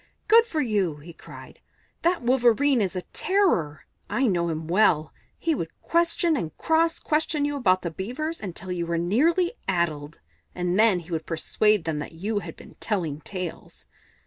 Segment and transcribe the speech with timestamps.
[0.27, 1.59] "Good for you!" he cried.
[2.01, 5.13] "That Wolverene is a terror I know him well.
[5.37, 10.19] He would question and cross question you about the Beavers until you were nearly addled,
[10.55, 13.85] and then he would persuade them that you had been telling tales.